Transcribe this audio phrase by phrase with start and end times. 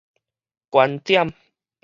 [0.71, 1.29] 觀點